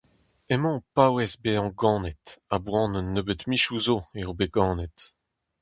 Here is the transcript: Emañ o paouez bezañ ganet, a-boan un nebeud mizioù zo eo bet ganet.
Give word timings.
Emañ 0.53 0.73
o 0.79 0.83
paouez 0.95 1.33
bezañ 1.43 1.69
ganet, 1.81 2.25
a-boan 2.55 2.91
un 2.99 3.07
nebeud 3.15 3.41
mizioù 3.49 3.79
zo 3.85 3.97
eo 4.19 4.31
bet 4.37 4.51
ganet. 4.57 4.97